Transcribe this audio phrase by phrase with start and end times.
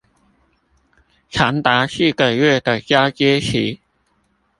[1.29, 3.79] 長達四個月的交接期